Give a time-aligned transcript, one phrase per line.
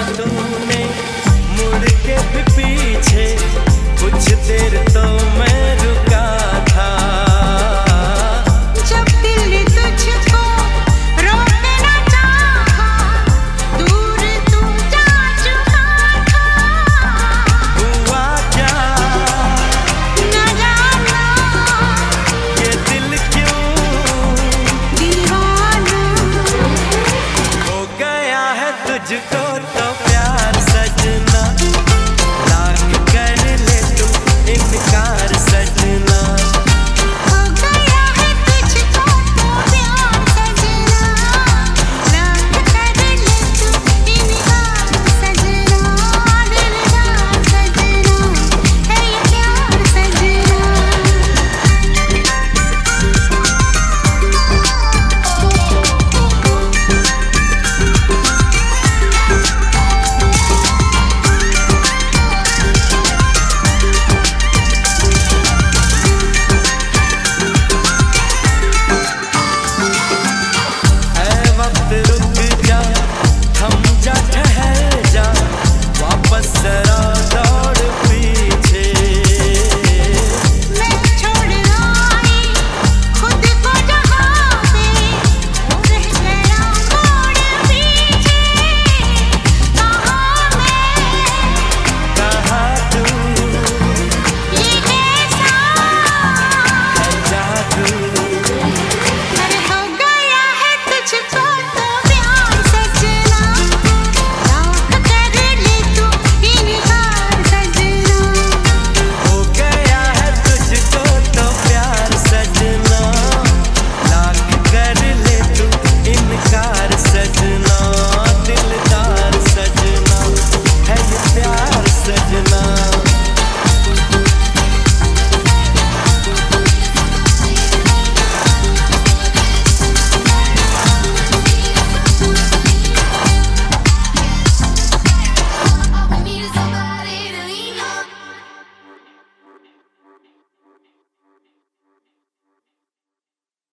[0.00, 0.69] Gracias.